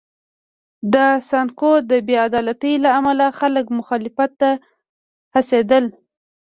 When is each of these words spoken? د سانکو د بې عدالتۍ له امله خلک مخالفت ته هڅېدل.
د 0.93 0.95
سانکو 1.29 1.71
د 1.89 1.91
بې 2.07 2.15
عدالتۍ 2.27 2.73
له 2.83 2.89
امله 2.99 3.25
خلک 3.39 3.65
مخالفت 3.79 4.31
ته 4.41 4.51
هڅېدل. 5.35 5.85